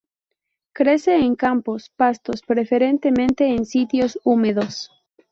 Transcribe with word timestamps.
Crece 0.73 1.17
en 1.17 1.35
campos, 1.35 1.91
pastos, 1.95 2.41
preferentemente 2.41 3.45
en 3.53 3.67
sitios 3.67 4.17
húmedos. 4.23 4.89